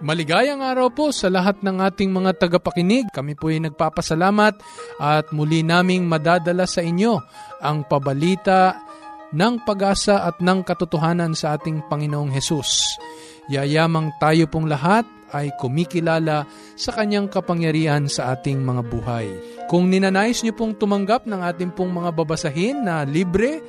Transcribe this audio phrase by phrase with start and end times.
[0.00, 3.12] Maligayang araw po sa lahat ng ating mga tagapakinig.
[3.12, 4.56] Kami po ay nagpapasalamat
[4.96, 7.20] at muli naming madadala sa inyo
[7.60, 8.80] ang pabalita
[9.36, 12.96] ng pag-asa at ng katotohanan sa ating Panginoong Hesus.
[13.52, 15.04] Yayamang tayo pong lahat
[15.36, 16.48] ay kumikilala
[16.80, 19.28] sa kanyang kapangyarihan sa ating mga buhay.
[19.68, 23.60] Kung ninanais niyo pong tumanggap ng ating pong mga babasahin na libre,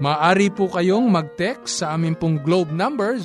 [0.00, 3.20] maaari po kayong mag-text sa aming pong globe number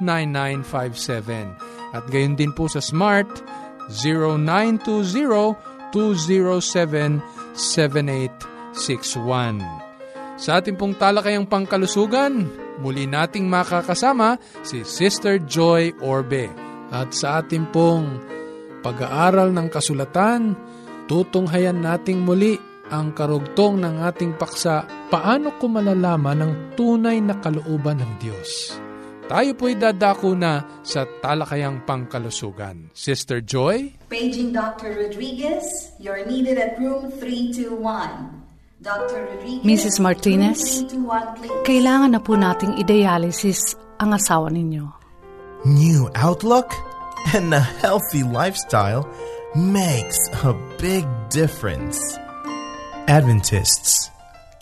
[0.00, 1.92] 0915-571-9957.
[1.92, 3.28] At gayon din po sa smart
[3.90, 5.58] 0920
[5.92, 7.20] 207
[7.52, 9.60] 7861.
[10.40, 12.48] Sa ating pong talakayang pangkalusugan,
[12.80, 16.48] muli nating makakasama si Sister Joy Orbe.
[16.88, 18.18] At sa ating pong
[18.80, 20.56] pag-aaral ng kasulatan,
[21.06, 22.58] tutunghayan nating muli
[22.92, 28.80] ang karugtong ng ating paksa, paano ko malalaman ang tunay na kalooban ng Diyos.
[29.28, 32.88] Tayo po'y dadako na sa talakayang pangkalusugan.
[32.96, 33.92] Sister Joy?
[34.08, 34.96] Paging Dr.
[34.96, 37.76] Rodriguez, you're needed at room 321.
[38.82, 39.20] Dr.
[39.30, 39.96] Rodriguez, Mrs.
[40.02, 40.82] Martinez,
[41.62, 44.90] kailangan na po nating i-dialysis ang asawa ninyo.
[45.62, 46.74] New outlook
[47.30, 49.06] and a healthy lifestyle
[49.54, 50.50] makes a
[50.82, 52.02] big difference.
[53.06, 54.11] Adventists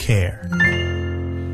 [0.00, 0.40] care.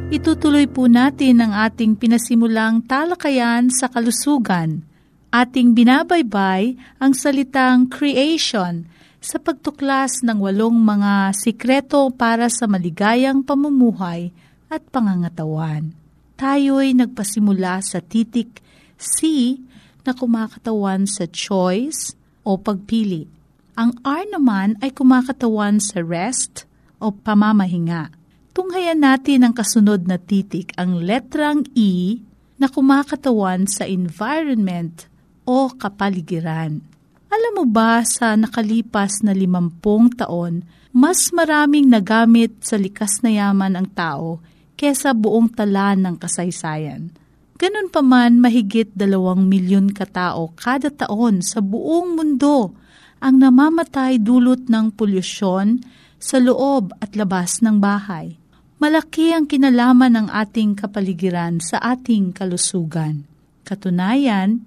[0.06, 4.86] Itutuloy po natin ang ating pinasimulang talakayan sa kalusugan.
[5.34, 8.86] Ating binabaybay ang salitang creation
[9.18, 14.30] sa pagtuklas ng walong mga sikreto para sa maligayang pamumuhay
[14.70, 15.90] at pangangatawan.
[16.38, 18.62] Tayo'y nagpasimula sa titik
[18.94, 19.58] C
[20.06, 22.14] na kumakatawan sa choice
[22.46, 23.26] o pagpili.
[23.74, 26.62] Ang R naman ay kumakatawan sa rest
[27.02, 28.25] o pamamahinga
[28.56, 32.24] tunghayan natin ang kasunod na titik, ang letrang E
[32.56, 35.04] na kumakatawan sa environment
[35.44, 36.80] o kapaligiran.
[37.28, 43.76] Alam mo ba sa nakalipas na limampung taon, mas maraming nagamit sa likas na yaman
[43.76, 44.40] ang tao
[44.72, 47.12] kesa buong tala ng kasaysayan.
[47.60, 52.72] Ganun pa man mahigit dalawang milyon katao kada taon sa buong mundo
[53.20, 55.84] ang namamatay dulot ng polusyon
[56.16, 58.36] sa loob at labas ng bahay
[58.76, 63.24] malaki ang kinalaman ng ating kapaligiran sa ating kalusugan.
[63.64, 64.62] Katunayan,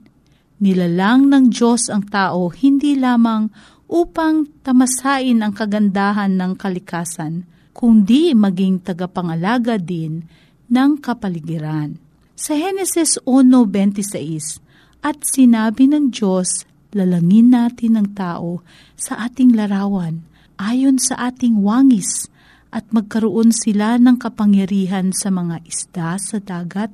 [0.60, 3.48] nilalang ng Diyos ang tao hindi lamang
[3.90, 10.26] upang tamasain ang kagandahan ng kalikasan, kundi maging tagapangalaga din
[10.70, 11.98] ng kapaligiran.
[12.38, 14.62] Sa Henesis 1.26,
[15.00, 18.66] At sinabi ng Diyos, lalangin natin ang tao
[19.00, 20.24] sa ating larawan,
[20.60, 22.28] ayon sa ating wangis,
[22.70, 26.94] at magkaroon sila ng kapangyarihan sa mga isda sa dagat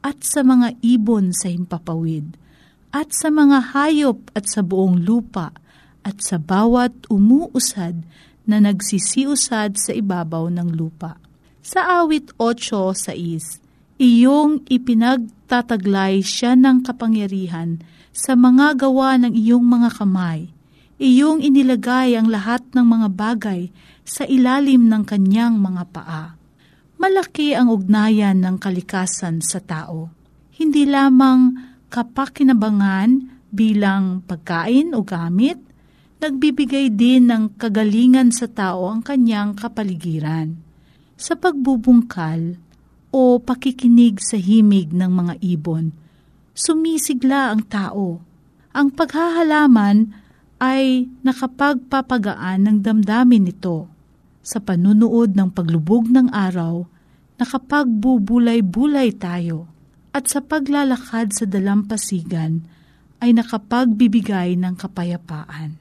[0.00, 2.40] at sa mga ibon sa himpapawid
[2.90, 5.54] at sa mga hayop at sa buong lupa
[6.02, 8.02] at sa bawat umuusad
[8.48, 11.20] na nagsisiusad sa ibabaw ng lupa.
[11.60, 13.62] Sa awit 8 sa is,
[14.00, 17.78] iyong ipinagtataglay siya ng kapangyarihan
[18.10, 20.50] sa mga gawa ng iyong mga kamay.
[21.00, 23.62] Iyong inilagay ang lahat ng mga bagay
[24.10, 26.34] sa ilalim ng kanyang mga paa.
[26.98, 30.10] Malaki ang ugnayan ng kalikasan sa tao.
[30.58, 31.54] Hindi lamang
[31.86, 35.62] kapakinabangan bilang pagkain o gamit,
[36.18, 40.58] nagbibigay din ng kagalingan sa tao ang kanyang kapaligiran.
[41.14, 42.58] Sa pagbubungkal
[43.14, 45.94] o pakikinig sa himig ng mga ibon,
[46.50, 48.18] sumisigla ang tao.
[48.74, 50.12] Ang paghahalaman
[50.60, 53.89] ay nakapagpapagaan ng damdamin nito
[54.40, 56.88] sa panunood ng paglubog ng araw,
[57.40, 59.68] nakapagbubulay-bulay tayo
[60.10, 62.66] at sa paglalakad sa dalampasigan
[63.20, 65.76] ay nakapagbibigay ng kapayapaan.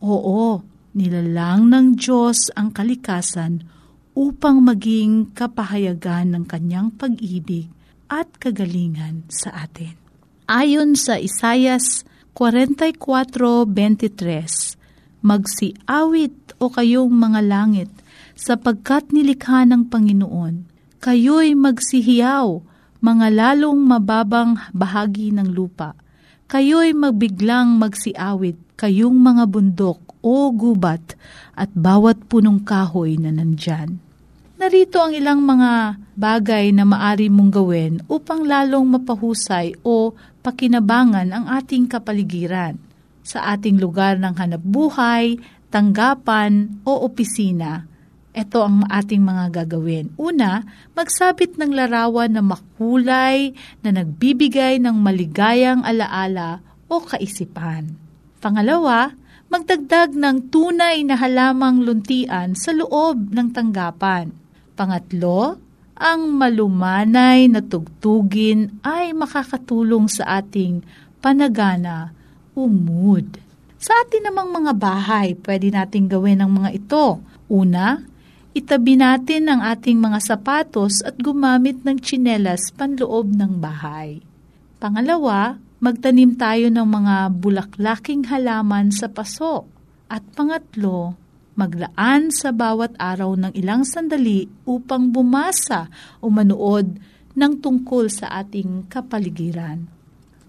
[0.00, 0.62] Oo,
[0.94, 3.66] Nilalang ng Diyos ang kalikasan
[4.14, 7.66] upang maging kapahayagan ng kanyang pag-ibig
[8.06, 9.98] at kagalingan sa atin.
[10.46, 12.06] Ayon sa Isayas
[12.38, 14.78] 44.23,
[15.26, 17.90] Magsiawit o kayong mga langit,
[18.34, 20.54] sapagkat nilikha ng Panginoon.
[21.02, 22.46] Kayo'y magsihiyaw,
[23.04, 25.94] mga lalong mababang bahagi ng lupa.
[26.50, 31.16] Kayo'y magbiglang magsiawit, kayong mga bundok o gubat,
[31.54, 34.00] at bawat punong kahoy na nandyan.
[34.54, 41.44] Narito ang ilang mga bagay na maari mong gawin upang lalong mapahusay o pakinabangan ang
[41.52, 42.78] ating kapaligiran
[43.24, 45.40] sa ating lugar ng hanap buhay,
[45.72, 47.88] tanggapan o opisina.
[48.34, 50.10] Ito ang ating mga gagawin.
[50.18, 50.66] Una,
[50.98, 53.54] magsabit ng larawan na makulay
[53.86, 56.58] na nagbibigay ng maligayang alaala
[56.90, 57.94] o kaisipan.
[58.42, 59.14] Pangalawa,
[59.48, 64.44] magdagdag ng tunay na halamang luntian sa loob ng tanggapan
[64.74, 65.54] Pangatlo,
[65.94, 70.82] ang malumanay na tugtugin ay makakatulong sa ating
[71.22, 72.10] panagana
[72.58, 73.38] o mood.
[73.78, 77.22] Sa atin namang mga bahay, pwede nating gawin ang mga ito.
[77.46, 78.02] Una,
[78.54, 84.22] itabi natin ang ating mga sapatos at gumamit ng tsinelas panloob ng bahay.
[84.78, 89.66] Pangalawa, magtanim tayo ng mga bulaklaking halaman sa paso.
[90.06, 91.18] At pangatlo,
[91.58, 95.90] maglaan sa bawat araw ng ilang sandali upang bumasa
[96.22, 96.94] o manood
[97.34, 99.90] ng tungkol sa ating kapaligiran.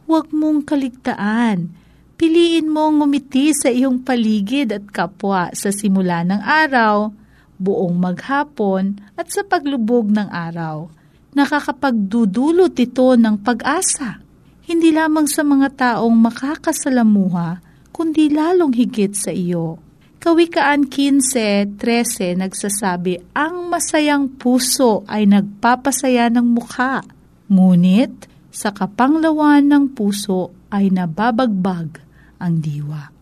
[0.05, 1.73] Huwag mong kaligtaan.
[2.15, 7.11] Piliin mong ngumiti sa iyong paligid at kapwa sa simula ng araw,
[7.59, 10.91] buong maghapon at sa paglubog ng araw.
[11.35, 14.23] Nakakapagdudulot ito ng pag-asa,
[14.65, 17.59] hindi lamang sa mga taong makakasalamuha,
[17.91, 19.83] kundi lalong higit sa iyo
[20.25, 27.05] Kawikaan 15.13 nagsasabi, Ang masayang puso ay nagpapasaya ng mukha,
[27.45, 32.01] ngunit sa kapanglawan ng puso ay nababagbag
[32.41, 33.13] ang diwa.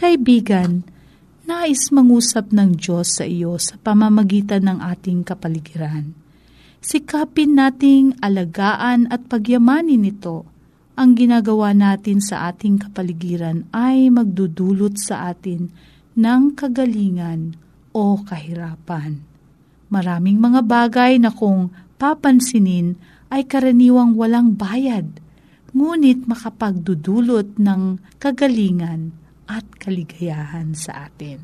[0.00, 0.88] Kaibigan,
[1.48, 6.12] nais mangusap ng Diyos sa iyo sa pamamagitan ng ating kapaligiran.
[6.84, 10.44] Sikapin nating alagaan at pagyamanin ito.
[11.00, 15.72] Ang ginagawa natin sa ating kapaligiran ay magdudulot sa atin
[16.20, 17.56] ng kagalingan
[17.96, 19.24] o kahirapan.
[19.88, 23.00] Maraming mga bagay na kung papansinin
[23.32, 25.08] ay karaniwang walang bayad,
[25.72, 29.16] ngunit makapagdudulot ng kagalingan
[29.48, 31.40] at kaligayahan sa atin.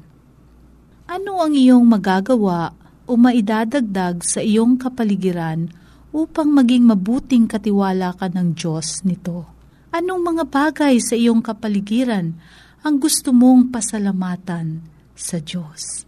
[1.08, 2.76] Ano ang iyong magagawa
[3.08, 5.72] o maidadagdag sa iyong kapaligiran
[6.12, 9.48] upang maging mabuting katiwala ka ng Diyos nito?
[9.90, 12.36] Anong mga bagay sa iyong kapaligiran
[12.84, 14.84] ang gusto mong pasalamatan
[15.16, 16.04] sa Diyos.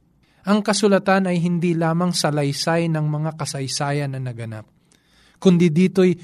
[0.44, 4.68] Ang kasulatan ay hindi lamang salaysay ng mga kasaysayan na naganap,
[5.40, 6.14] kundi dito'y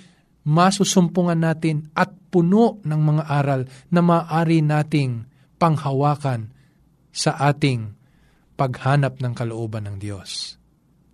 [0.45, 5.27] masusumpungan natin at puno ng mga aral na maaari nating
[5.61, 6.55] panghawakan
[7.11, 7.93] sa ating
[8.55, 10.57] paghanap ng kalooban ng Diyos.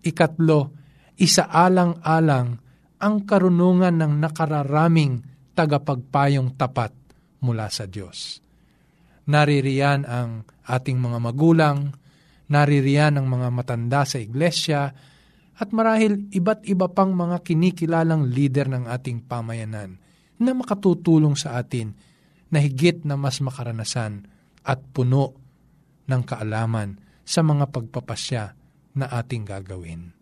[0.06, 0.71] Ikatlo,
[1.18, 2.49] isaalang-alang
[2.97, 5.25] ang karunungan ng nakararaming
[5.56, 6.92] tagapagpayong tapat
[7.42, 8.40] mula sa Diyos.
[9.26, 11.90] Naririyan ang ating mga magulang,
[12.47, 14.95] naririyan ang mga matanda sa iglesia,
[15.56, 19.96] at marahil iba't iba pang mga kinikilalang leader ng ating pamayanan
[20.36, 21.96] na makatutulong sa atin
[22.52, 24.28] na higit na mas makaranasan
[24.62, 25.32] at puno
[26.06, 28.44] ng kaalaman sa mga pagpapasya
[28.96, 30.12] na ating gagawin.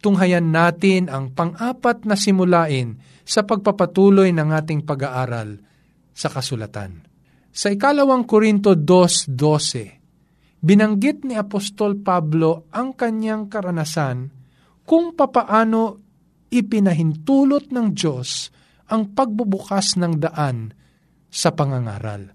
[0.00, 5.56] Tunghayan natin ang pang-apat na simulain sa pagpapatuloy ng ating pag-aaral
[6.12, 7.08] sa kasulatan.
[7.48, 14.43] Sa ikalawang Korinto 2.12, binanggit ni Apostol Pablo ang kanyang karanasan
[14.84, 16.00] kung papaano
[16.52, 18.52] ipinahintulot ng Diyos
[18.92, 20.70] ang pagbubukas ng daan
[21.32, 22.30] sa pangangaral.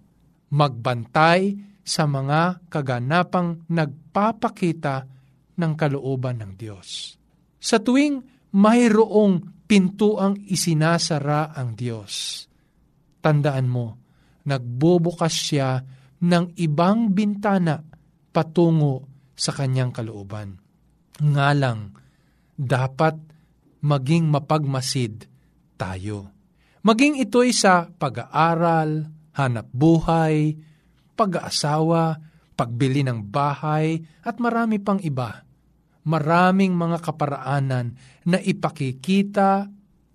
[0.50, 5.06] Magbantay sa mga kaganapang nagpapakita
[5.58, 7.18] ng kalooban ng Diyos.
[7.58, 12.46] Sa tuwing mayroong pintuang isinasara ang Diyos,
[13.22, 13.88] tandaan mo,
[14.50, 15.82] nagbubukas siya
[16.20, 17.78] ng ibang bintana
[18.34, 19.06] patungo
[19.38, 20.58] sa kanyang kalooban.
[21.20, 21.80] Nga lang,
[22.60, 23.16] dapat
[23.80, 25.32] maging mapagmasid
[25.80, 26.36] tayo.
[26.84, 29.08] Maging ito'y sa pag-aaral,
[29.40, 30.60] hanap buhay,
[31.16, 32.20] pag-aasawa,
[32.60, 35.48] pagbili ng bahay, at marami pang iba.
[36.04, 37.96] Maraming mga kaparaanan
[38.28, 39.68] na ipakikita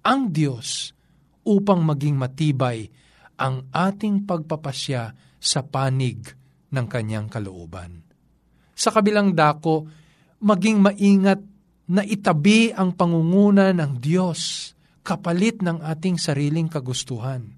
[0.04, 0.92] ang Diyos
[1.48, 2.88] upang maging matibay
[3.40, 5.02] ang ating pagpapasya
[5.40, 6.20] sa panig
[6.72, 8.04] ng kanyang kalooban.
[8.72, 9.84] Sa kabilang dako,
[10.40, 11.40] maging maingat
[11.90, 14.72] na itabi ang pangunguna ng Diyos
[15.04, 17.52] kapalit ng ating sariling kagustuhan.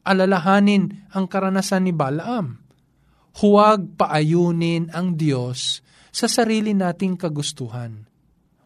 [0.00, 2.56] Alalahanin ang karanasan ni Balaam.
[3.36, 8.08] Huwag paayunin ang Diyos sa sarili nating kagustuhan.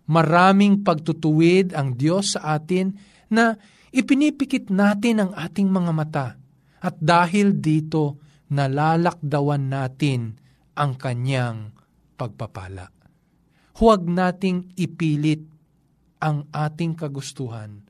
[0.08, 2.94] Maraming pagtutuwid ang Diyos sa atin
[3.34, 3.58] na
[3.90, 6.28] ipinipikit natin ang ating mga mata
[6.84, 8.22] at dahil dito
[8.52, 10.38] nalalakdawan natin
[10.78, 11.72] ang kanyang
[12.14, 12.93] pagpapala
[13.75, 15.43] huwag nating ipilit
[16.23, 17.83] ang ating kagustuhan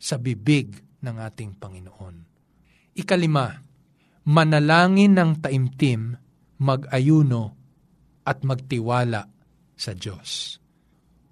[0.00, 2.16] sa bibig ng ating Panginoon.
[2.96, 3.52] Ikalima,
[4.32, 6.16] manalangin ng taimtim,
[6.58, 7.44] mag-ayuno
[8.24, 9.22] at magtiwala
[9.76, 10.56] sa Diyos.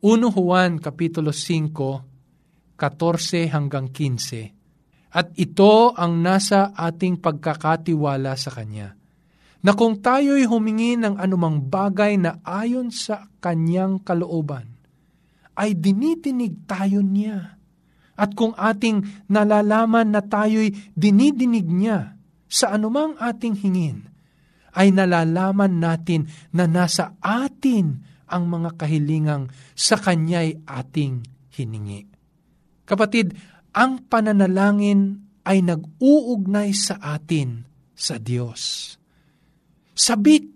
[0.05, 8.93] 1 Juan Kapitulo 5, 14 hanggang 15 At ito ang nasa ating pagkakatiwala sa Kanya–
[9.65, 14.69] na kung tayo'y humingi ng anumang bagay na ayon sa kanyang kalooban,
[15.57, 17.57] ay dinitinig tayo niya.
[18.15, 22.15] At kung ating nalalaman na tayo'y dinidinig niya
[22.47, 24.07] sa anumang ating hingin,
[24.77, 31.25] ay nalalaman natin na nasa atin ang mga kahilingang sa kanya'y ating
[31.57, 32.07] hiningi.
[32.85, 33.33] Kapatid,
[33.75, 38.95] ang pananalangin ay nag-uugnay sa atin sa Diyos.
[39.95, 40.51] Sabik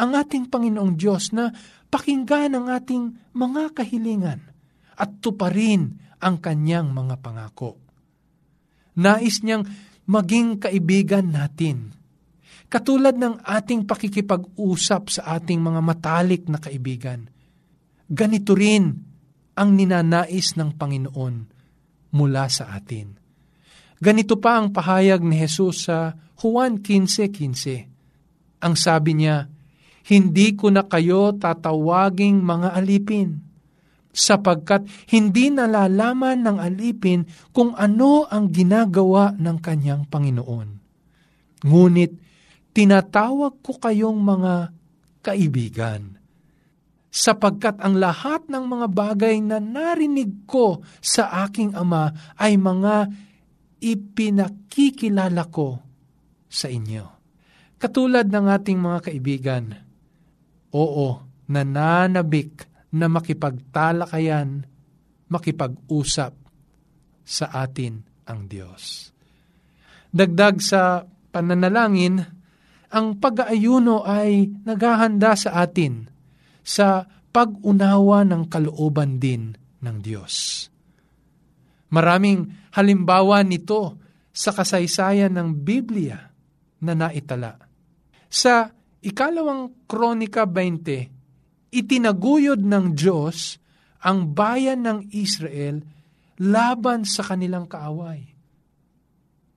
[0.00, 1.52] ang ating Panginoong Diyos na
[1.92, 4.40] pakinggan ang ating mga kahilingan
[4.96, 7.78] at tuparin ang kanyang mga pangako.
[8.98, 9.62] Nais niyang
[10.08, 11.94] maging kaibigan natin.
[12.68, 17.28] Katulad ng ating pakikipag-usap sa ating mga matalik na kaibigan.
[18.08, 18.92] Ganito rin
[19.56, 21.34] ang ninanais ng Panginoon
[22.12, 23.16] mula sa atin.
[23.98, 27.87] Ganito pa ang pahayag ni Jesus sa Juan 15.15.
[27.87, 27.87] 15
[28.58, 29.46] ang sabi niya,
[30.08, 33.44] hindi ko na kayo tatawaging mga alipin,
[34.08, 40.68] sapagkat hindi nalalaman ng alipin kung ano ang ginagawa ng kanyang Panginoon.
[41.62, 42.12] Ngunit
[42.72, 44.54] tinatawag ko kayong mga
[45.20, 46.16] kaibigan,
[47.12, 53.10] sapagkat ang lahat ng mga bagay na narinig ko sa aking Ama ay mga
[53.82, 55.78] ipinakikilala ko
[56.48, 57.17] sa inyo.
[57.78, 59.64] Katulad ng ating mga kaibigan,
[60.74, 61.08] oo,
[61.46, 64.66] nananabik na makipagtalakayan,
[65.30, 66.34] makipag-usap
[67.22, 69.14] sa atin ang Diyos.
[70.10, 72.18] Dagdag sa pananalangin,
[72.90, 76.08] ang pag-aayuno ay naghahanda sa atin
[76.64, 80.66] sa pag-unawa ng kalooban din ng Diyos.
[81.94, 84.00] Maraming halimbawa nito
[84.34, 86.18] sa kasaysayan ng Biblia
[86.82, 87.67] na naitala.
[88.28, 88.68] Sa
[89.00, 93.56] ikalawang Kronika 20, itinaguyod ng Diyos
[94.04, 95.82] ang bayan ng Israel
[96.38, 98.22] laban sa kanilang kaaway.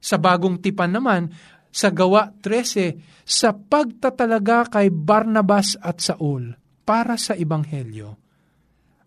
[0.02, 1.30] Sa bagong tipan naman,
[1.70, 6.52] sa gawa 13, sa pagtatalaga kay Barnabas at Saul
[6.82, 8.10] para sa Ebanghelyo,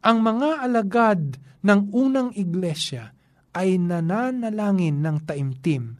[0.04, 3.11] ang mga alagad ng unang iglesia
[3.56, 5.97] ay nananalangin ng taimtim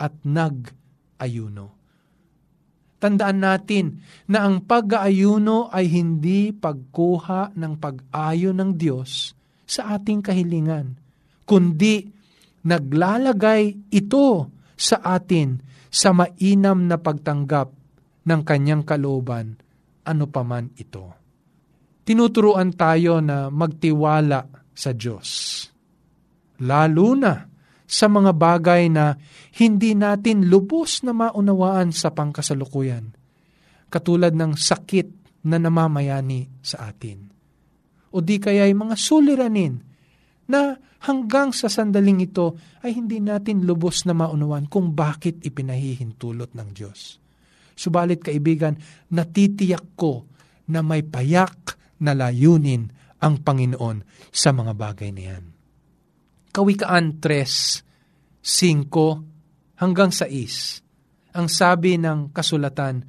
[0.00, 1.81] at nag-ayuno.
[3.02, 3.98] Tandaan natin
[4.30, 9.34] na ang pag-aayuno ay hindi pagkuha ng pag-ayo ng Diyos
[9.66, 10.94] sa ating kahilingan,
[11.42, 12.06] kundi
[12.62, 15.58] naglalagay ito sa atin
[15.90, 17.74] sa mainam na pagtanggap
[18.22, 19.58] ng kanyang kalooban,
[20.06, 21.10] ano paman ito.
[22.06, 25.58] Tinuturuan tayo na magtiwala sa Diyos.
[26.62, 27.34] Lalo na
[27.92, 29.20] sa mga bagay na
[29.60, 33.12] hindi natin lubos na maunawaan sa pangkasalukuyan,
[33.92, 35.08] katulad ng sakit
[35.44, 37.28] na namamayani sa atin.
[38.16, 39.76] O di kaya ay mga suliranin
[40.48, 40.72] na
[41.04, 47.20] hanggang sa sandaling ito ay hindi natin lubos na maunawaan kung bakit ipinahihintulot ng Diyos.
[47.76, 48.72] Subalit kaibigan,
[49.12, 50.24] natitiyak ko
[50.72, 52.88] na may payak na layunin
[53.20, 55.44] ang Panginoon sa mga bagay na yan.
[56.52, 61.32] Kawikaan 3, 5 hanggang 6.
[61.32, 63.08] Ang sabi ng kasulatan,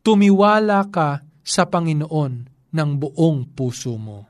[0.00, 2.34] Tumiwala ka sa Panginoon
[2.72, 4.24] ng buong puso mo.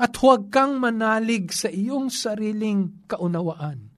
[0.00, 3.88] At huwag kang manalig sa iyong sariling kaunawaan.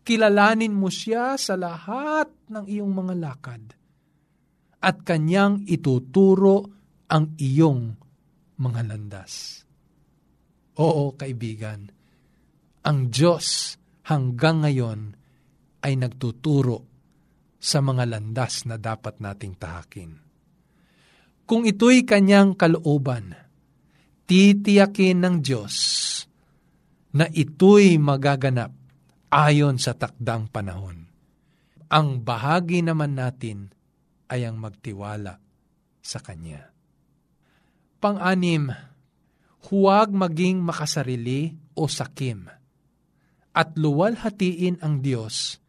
[0.00, 3.62] Kilalanin mo siya sa lahat ng iyong mga lakad
[4.80, 6.64] at kanyang ituturo
[7.12, 7.94] ang iyong
[8.56, 9.62] mga landas.
[10.80, 11.84] Oo, kaibigan,
[12.80, 13.76] ang Diyos
[14.08, 15.12] hanggang ngayon
[15.84, 16.88] ay nagtuturo
[17.60, 20.12] sa mga landas na dapat nating tahakin.
[21.44, 23.36] Kung ito'y kanyang kalooban,
[24.24, 25.76] titiyakin ng Diyos
[27.12, 28.72] na ito'y magaganap
[29.28, 31.10] ayon sa takdang panahon.
[31.90, 33.74] Ang bahagi naman natin
[34.30, 35.42] ay ang magtiwala
[35.98, 36.70] sa Kanya.
[37.98, 38.70] Pang-anim,
[39.68, 42.59] huwag maging makasarili o sakim
[43.60, 45.60] at luwalhatiin ang Diyos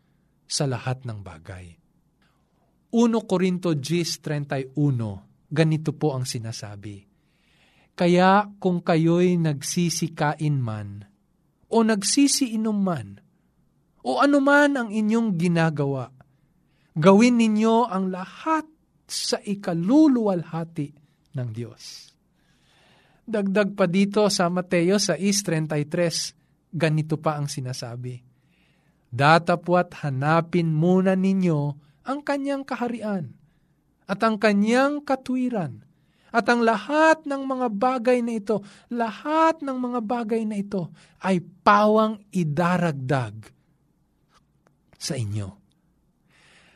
[0.48, 1.76] sa lahat ng bagay.
[2.96, 4.72] 1 Korinto 10.31,
[5.52, 7.04] ganito po ang sinasabi.
[7.92, 11.04] Kaya kung kayo'y nagsisikain man,
[11.68, 13.20] o nagsisiinom man,
[14.08, 16.16] o anuman ang inyong ginagawa,
[16.96, 18.64] gawin ninyo ang lahat
[19.04, 20.88] sa ikaluluwalhati
[21.36, 22.16] ng Diyos.
[23.28, 26.41] Dagdag pa dito sa Mateo 6.33,
[26.72, 28.24] ganito pa ang sinasabi.
[29.12, 31.60] Datapwat hanapin muna ninyo
[32.08, 33.36] ang kanyang kaharian
[34.08, 35.84] at ang kanyang katwiran
[36.32, 41.44] at ang lahat ng mga bagay na ito, lahat ng mga bagay na ito ay
[41.44, 43.36] pawang idaragdag
[44.96, 45.52] sa inyo.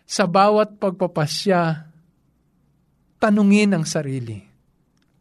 [0.04, 1.88] Sa bawat pagpapasya,
[3.16, 4.44] tanungin ang sarili,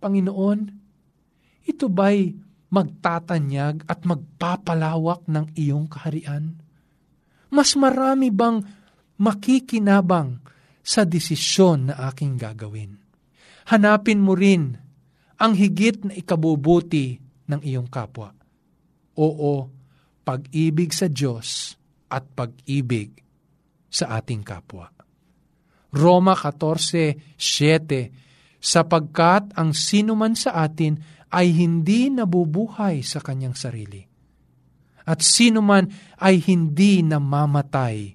[0.02, 0.60] Panginoon,
[1.64, 2.34] ito ba'y
[2.70, 6.59] magtatanyag at magpapalawak ng iyong kaharian?
[7.53, 8.61] Mas marami bang
[9.20, 10.42] makikinabang
[10.85, 12.98] sa desisyon na aking gagawin?
[13.70, 14.77] Hanapin mo rin
[15.40, 18.33] ang higit na ikabubuti ng iyong kapwa.
[19.18, 19.55] Oo,
[20.24, 21.77] pag-ibig sa Diyos
[22.11, 23.22] at pag-ibig
[23.88, 24.90] sa ating kapwa.
[25.94, 30.98] Roma 14:7 sapagkat ang sinuman sa atin
[31.35, 34.07] ay hindi nabubuhay sa kanyang sarili.
[35.05, 35.90] At sino man
[36.23, 38.14] ay hindi namamatay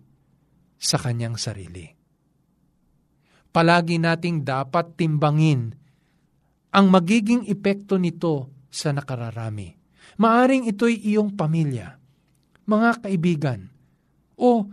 [0.79, 1.85] sa kanyang sarili.
[3.51, 5.75] Palagi nating dapat timbangin
[6.71, 9.75] ang magiging epekto nito sa nakararami.
[10.21, 11.97] Maaring ito'y iyong pamilya,
[12.65, 13.69] mga kaibigan,
[14.39, 14.67] o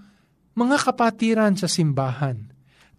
[0.55, 2.53] mga kapatiran sa simbahan,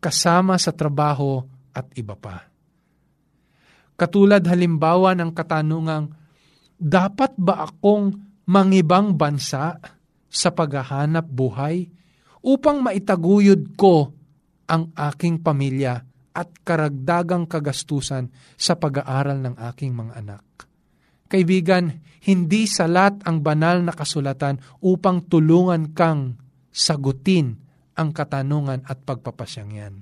[0.04, 1.42] kasama sa trabaho
[1.74, 2.57] at iba pa.
[3.98, 6.14] Katulad halimbawa ng katanungang,
[6.78, 8.14] dapat ba akong
[8.46, 9.74] mangibang bansa
[10.30, 11.90] sa paghahanap buhay
[12.46, 14.14] upang maitaguyod ko
[14.70, 15.98] ang aking pamilya
[16.38, 20.46] at karagdagang kagastusan sa pag-aaral ng aking mga anak.
[21.28, 21.98] Kaibigan,
[22.30, 26.38] hindi salat ang banal na kasulatan upang tulungan kang
[26.70, 27.58] sagutin
[27.98, 29.94] ang katanungan at pagpapasyang yan.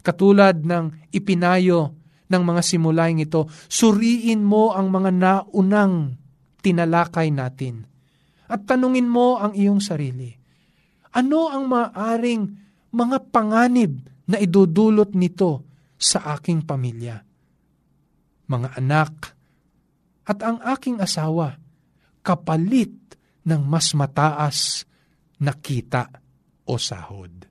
[0.00, 2.03] Katulad ng ipinayo
[2.34, 6.18] ng mga simulaing ito, suriin mo ang mga naunang
[6.58, 7.86] tinalakay natin.
[8.50, 10.34] At tanungin mo ang iyong sarili.
[11.14, 12.42] Ano ang maaring
[12.90, 15.62] mga panganib na idudulot nito
[15.94, 17.22] sa aking pamilya?
[18.48, 19.12] mga anak,
[20.24, 21.60] at ang aking asawa
[22.24, 22.92] kapalit
[23.44, 24.88] ng mas mataas
[25.36, 26.08] na kita
[26.64, 27.44] o sahod.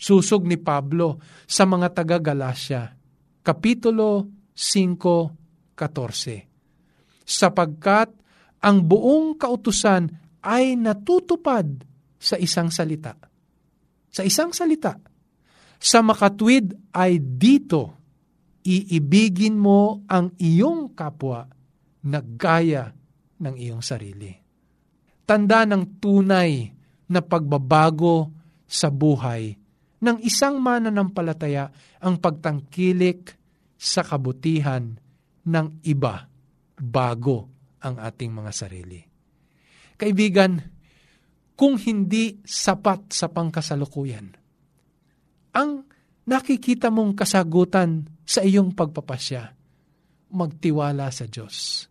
[0.00, 2.82] Susog ni Pablo sa mga taga-Galasya,
[3.44, 4.24] Kapitulo
[4.56, 8.08] 5.14 Sapagkat
[8.64, 10.08] ang buong kautusan
[10.40, 11.84] ay natutupad
[12.16, 13.12] sa isang salita.
[14.08, 14.96] Sa isang salita.
[15.76, 18.00] Sa makatwid ay dito,
[18.64, 21.44] iibigin mo ang iyong kapwa
[22.08, 22.96] na gaya
[23.44, 24.32] ng iyong sarili.
[25.28, 26.72] Tanda ng tunay
[27.12, 28.32] na pagbabago
[28.64, 29.52] sa buhay
[30.04, 31.72] ng isang mananampalataya
[32.04, 33.32] ang pagtangkilik
[33.80, 35.00] sa kabutihan
[35.48, 36.28] ng iba
[36.76, 37.48] bago
[37.80, 39.00] ang ating mga sarili.
[39.96, 40.60] Kaibigan,
[41.56, 44.28] kung hindi sapat sa pangkasalukuyan,
[45.54, 45.70] ang
[46.28, 49.54] nakikita mong kasagutan sa iyong pagpapasya,
[50.34, 51.86] magtiwala sa Diyos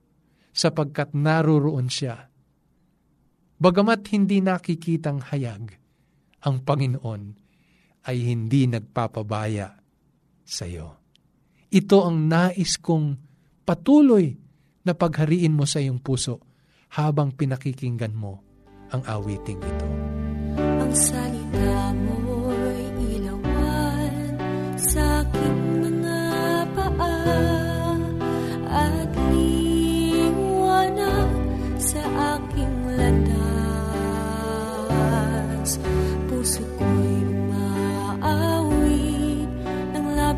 [0.54, 2.30] sapagkat naroroon siya.
[3.58, 5.80] Bagamat hindi nakikitang hayag,
[6.44, 7.43] ang Panginoon
[8.04, 9.80] ay hindi nagpapabaya
[10.44, 11.00] sa iyo.
[11.74, 13.18] Ito ang nais kong
[13.64, 14.36] patuloy
[14.84, 16.44] na paghariin mo sa iyong puso
[16.94, 18.44] habang pinakikinggan mo
[18.94, 19.88] ang awiting ito.
[20.60, 24.38] Ang salita mo'y ilawan
[24.78, 26.20] sa aking mga
[26.78, 27.98] paa
[28.70, 29.53] at liwanag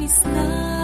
[0.05, 0.74] ng labis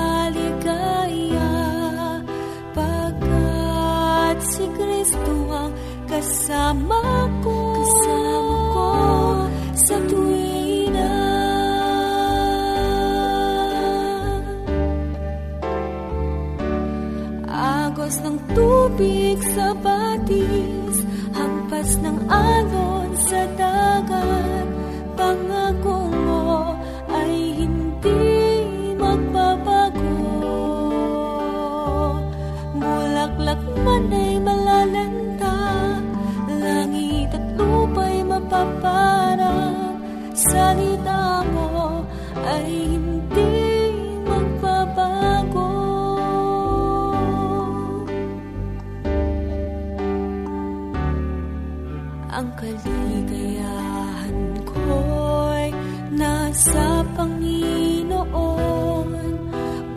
[52.80, 55.76] kaligayahan ko'y
[56.16, 58.32] nasa Panginoon.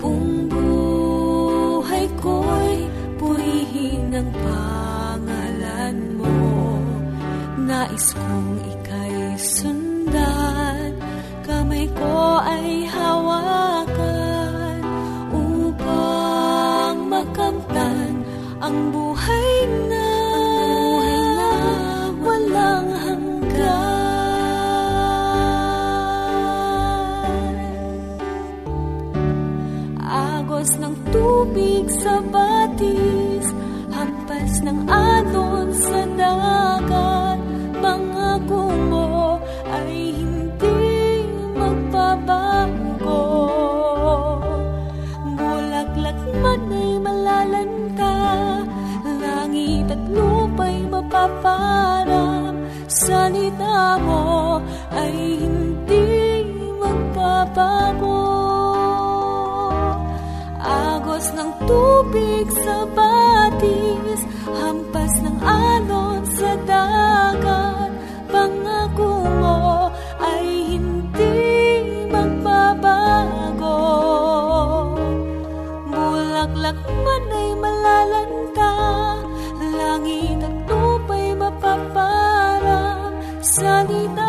[0.02, 6.34] Buong buhay ko'y purihin ang pangalan mo.
[7.62, 10.98] Nais kong ika'y sundan,
[11.46, 14.82] kamay ko ay hawakan
[15.30, 18.26] upang makamtan
[18.58, 19.03] ang buhay
[31.54, 33.46] tubig sa batis,
[33.94, 37.38] hampas ng alon sa dagat,
[37.78, 39.38] pangako mo
[39.70, 40.82] ay hindi
[41.54, 43.22] magbabago.
[45.38, 48.18] Bulaklak man ay malalanta,
[49.22, 54.58] langit at lupa'y mapaparang, salita mo
[54.90, 56.02] ay hindi
[56.82, 58.23] magbabago.
[61.24, 67.96] Agos ng tubig sa batis, hampas ng alon sa dagat,
[68.28, 69.88] pangako mo
[70.20, 71.40] ay hindi
[72.12, 73.80] magbabago.
[75.88, 78.76] Bulaklak man ay malalanta,
[79.80, 84.23] langit at lupa'y mapaparang, salita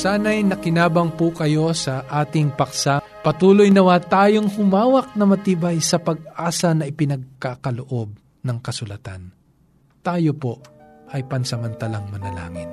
[0.00, 3.04] Sana'y nakinabang po kayo sa ating paksa.
[3.20, 8.08] Patuloy nawa tayong humawak na matibay sa pag-asa na ipinagkakaloob
[8.40, 9.28] ng kasulatan.
[10.00, 10.56] Tayo po
[11.12, 12.72] ay pansamantalang manalangin.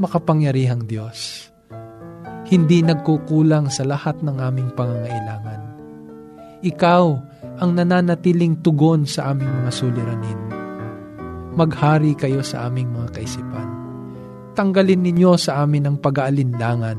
[0.00, 1.52] Makapangyarihang Diyos,
[2.48, 5.60] hindi nagkukulang sa lahat ng aming pangangailangan.
[6.64, 7.04] Ikaw
[7.60, 10.55] ang nananatiling tugon sa aming mga suliranin.
[11.56, 13.68] Maghari kayo sa aming mga kaisipan.
[14.52, 16.98] Tanggalin ninyo sa amin ang pag-aalinlangan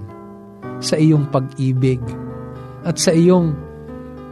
[0.82, 2.02] sa iyong pag-ibig
[2.82, 3.54] at sa iyong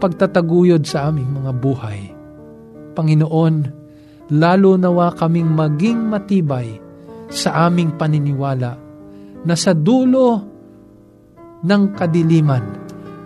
[0.01, 2.01] pagtataguyod sa aming mga buhay.
[2.97, 3.55] Panginoon,
[4.33, 6.81] lalo nawa kaming maging matibay
[7.29, 8.77] sa aming paniniwala
[9.45, 10.41] na sa dulo
[11.65, 12.65] ng kadiliman,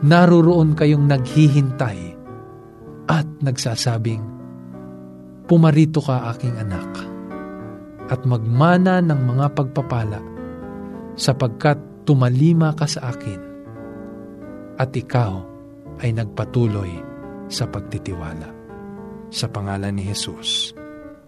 [0.04, 2.00] naroroon kayong naghihintay
[3.08, 4.24] at nagsasabing,
[5.50, 6.92] Pumarito ka aking anak
[8.06, 10.22] at magmana ng mga pagpapala
[11.18, 13.42] sapagkat tumalima ka sa akin
[14.78, 15.42] at ikaw
[16.06, 16.94] ay nagpatuloy
[17.50, 18.62] sa pagtitiwala.
[19.30, 20.74] Sa pangalan ni Jesus.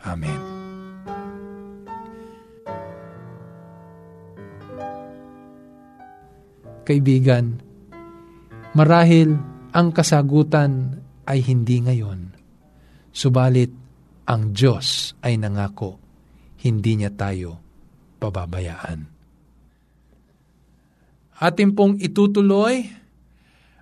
[0.06, 0.42] Amen.
[6.82, 7.62] Kaibigan,
[8.74, 9.38] marahil
[9.70, 10.98] ang kasagutan
[11.30, 12.34] ay hindi ngayon.
[13.14, 13.81] Subalit,
[14.32, 16.00] ang Diyos ay nangako,
[16.64, 17.60] hindi niya tayo
[18.24, 19.00] pababayaan.
[21.42, 22.80] Atin pong itutuloy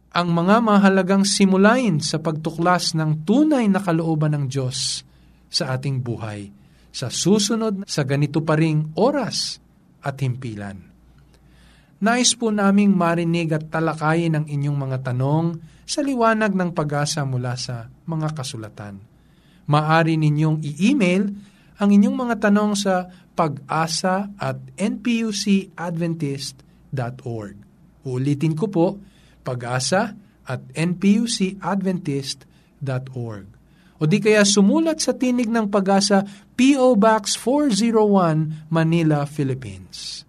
[0.09, 5.05] ang mga mahalagang simulain sa pagtuklas ng tunay na kalooban ng Diyos
[5.53, 6.49] sa ating buhay
[6.89, 9.61] sa susunod sa ganito pa ring oras
[10.01, 10.81] at himpilan.
[11.99, 17.53] Nais po naming marinig at talakayin ang inyong mga tanong sa liwanag ng pag-asa mula
[17.59, 19.18] sa mga kasulatan.
[19.69, 21.29] Maari ninyong i-email
[21.79, 27.55] ang inyong mga tanong sa pag-asa at npucadventist.org.
[28.09, 28.97] Ulitin ko po,
[29.45, 30.17] pag-asa
[30.49, 33.45] at npucadventist.org.
[33.99, 36.23] O di kaya sumulat sa tinig ng pag-asa
[36.55, 36.95] P.O.
[36.95, 40.23] Box 401 Manila, Philippines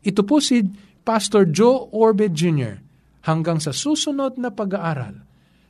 [0.00, 0.64] ito po si
[1.04, 2.80] Pastor Joe Orbe Jr.
[3.28, 5.20] hanggang sa susunod na pag-aaral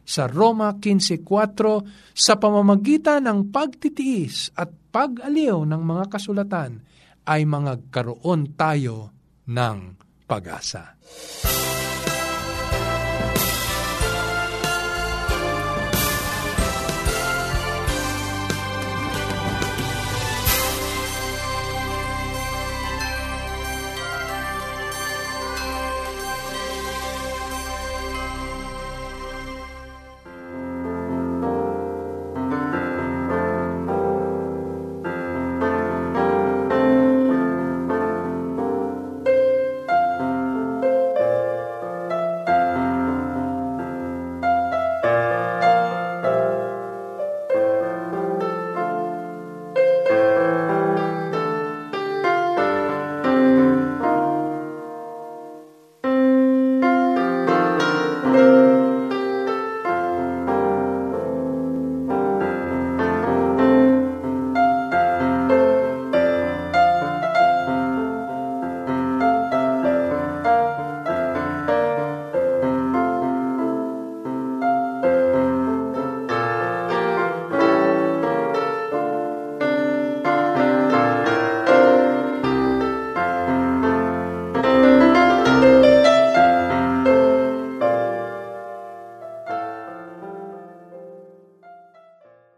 [0.04, 6.84] sa Roma 15.4 sa pamamagitan ng pagtitiis at pag-aliw ng mga kasulatan
[7.24, 9.13] ay mga karoon tayo
[9.48, 9.78] ng
[10.24, 10.96] pag-asa.